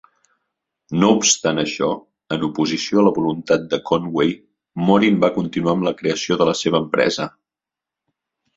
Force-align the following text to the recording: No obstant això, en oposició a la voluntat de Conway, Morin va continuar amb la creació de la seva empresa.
No 1.01 1.09
obstant 1.17 1.61
això, 1.63 1.89
en 2.37 2.45
oposició 2.47 3.03
a 3.03 3.05
la 3.09 3.13
voluntat 3.19 3.69
de 3.75 3.81
Conway, 3.91 4.33
Morin 4.89 5.23
va 5.27 5.31
continuar 5.39 5.77
amb 5.79 5.89
la 5.91 5.95
creació 6.03 6.41
de 6.43 6.51
la 6.53 6.59
seva 6.65 6.83
empresa. 6.87 7.31